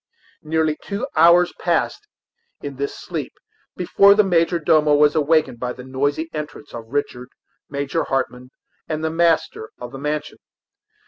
Nearly 0.41 0.77
two 0.81 1.05
hours 1.15 1.53
passed 1.59 2.07
in 2.59 2.77
this 2.77 2.99
sleep 2.99 3.33
before 3.77 4.15
the 4.15 4.23
major 4.23 4.57
domo 4.57 4.95
was 4.95 5.13
awakened 5.13 5.59
by 5.59 5.73
the 5.73 5.83
noisy 5.83 6.27
entrance 6.33 6.73
of 6.73 6.87
Richard, 6.87 7.29
Major 7.69 8.05
Hartmann, 8.05 8.49
and 8.89 9.03
the 9.03 9.11
master 9.11 9.69
of 9.79 9.91
the 9.91 9.99
mansion. 9.99 10.39